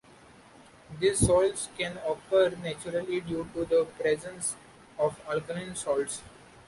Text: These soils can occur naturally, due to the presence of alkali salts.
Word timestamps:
These 0.99 1.27
soils 1.27 1.69
can 1.77 1.97
occur 2.07 2.55
naturally, 2.63 3.21
due 3.21 3.47
to 3.53 3.65
the 3.65 3.85
presence 3.99 4.55
of 4.97 5.19
alkali 5.29 5.75
salts. 5.75 6.23